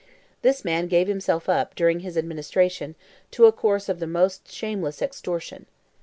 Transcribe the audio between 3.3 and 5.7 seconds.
a course of the most shameless extortion.